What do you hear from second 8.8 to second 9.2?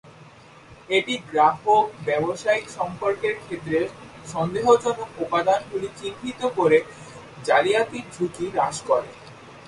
করে।